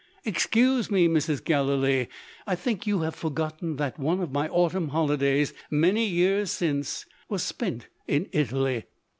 "Excuse 0.25 0.89
me, 0.89 1.07
Mrs. 1.07 1.43
Gallilee, 1.43 2.07
I 2.47 2.55
think 2.55 2.87
you 2.87 3.01
have 3.01 3.13
forgotten 3.13 3.75
that 3.75 3.99
one 3.99 4.19
of 4.19 4.31
my 4.31 4.47
autumn 4.49 4.87
holidays, 4.87 5.53
many 5.69 6.07
years 6.07 6.49
since, 6.51 7.05
was 7.29 7.43
spent 7.43 7.85
in 8.07 8.27
Italy. 8.31 8.85